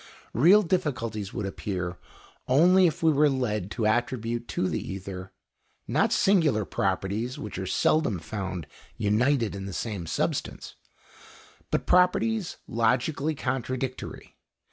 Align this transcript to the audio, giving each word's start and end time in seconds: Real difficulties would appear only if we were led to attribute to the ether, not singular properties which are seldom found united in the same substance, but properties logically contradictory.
Real 0.33 0.63
difficulties 0.63 1.31
would 1.31 1.45
appear 1.45 1.99
only 2.47 2.87
if 2.87 3.03
we 3.03 3.11
were 3.11 3.29
led 3.29 3.69
to 3.69 3.85
attribute 3.85 4.47
to 4.47 4.67
the 4.67 4.81
ether, 4.81 5.31
not 5.87 6.11
singular 6.11 6.65
properties 6.65 7.37
which 7.37 7.59
are 7.59 7.67
seldom 7.67 8.17
found 8.17 8.65
united 8.97 9.53
in 9.53 9.67
the 9.67 9.73
same 9.73 10.07
substance, 10.07 10.73
but 11.69 11.85
properties 11.85 12.57
logically 12.67 13.35
contradictory. 13.35 14.35